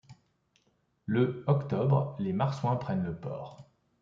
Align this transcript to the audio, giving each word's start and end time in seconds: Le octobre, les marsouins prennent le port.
Le 1.05 1.43
octobre, 1.45 2.15
les 2.17 2.33
marsouins 2.33 2.75
prennent 2.77 3.03
le 3.03 3.15
port. 3.15 3.69